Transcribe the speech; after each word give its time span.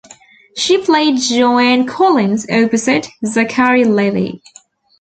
She 0.55 0.79
played 0.83 1.19
Joanne 1.21 1.85
Collins 1.85 2.47
opposite 2.49 3.09
Zachary 3.23 3.83
Levi. 3.83 4.39